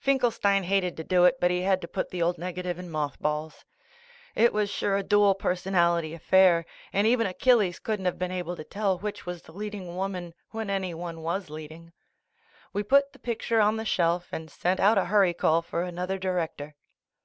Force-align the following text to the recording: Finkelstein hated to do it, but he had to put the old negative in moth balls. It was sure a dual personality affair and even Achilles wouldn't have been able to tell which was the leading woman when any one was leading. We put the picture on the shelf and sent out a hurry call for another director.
Finkelstein 0.00 0.64
hated 0.64 0.96
to 0.96 1.04
do 1.04 1.24
it, 1.24 1.38
but 1.38 1.52
he 1.52 1.62
had 1.62 1.80
to 1.82 1.86
put 1.86 2.08
the 2.10 2.20
old 2.20 2.36
negative 2.36 2.80
in 2.80 2.90
moth 2.90 3.16
balls. 3.20 3.64
It 4.34 4.52
was 4.52 4.70
sure 4.70 4.96
a 4.96 5.04
dual 5.04 5.36
personality 5.36 6.14
affair 6.14 6.66
and 6.92 7.06
even 7.06 7.28
Achilles 7.28 7.80
wouldn't 7.86 8.06
have 8.06 8.18
been 8.18 8.32
able 8.32 8.56
to 8.56 8.64
tell 8.64 8.98
which 8.98 9.24
was 9.24 9.42
the 9.42 9.52
leading 9.52 9.94
woman 9.94 10.34
when 10.50 10.68
any 10.68 10.94
one 10.94 11.22
was 11.22 11.48
leading. 11.48 11.92
We 12.72 12.82
put 12.82 13.12
the 13.12 13.20
picture 13.20 13.60
on 13.60 13.76
the 13.76 13.84
shelf 13.84 14.26
and 14.32 14.50
sent 14.50 14.80
out 14.80 14.98
a 14.98 15.04
hurry 15.04 15.32
call 15.32 15.62
for 15.62 15.84
another 15.84 16.18
director. 16.18 16.74